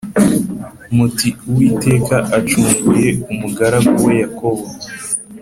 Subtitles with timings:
[0.95, 4.63] muti Uwiteka acunguye umugaragu we Yakobo